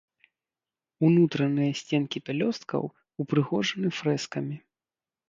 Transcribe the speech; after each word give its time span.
Унутраныя 1.09 1.71
сценкі 1.81 2.17
пялёсткаў 2.29 2.83
ўпрыгожаны 3.25 3.93
фрэскамі. 3.99 4.57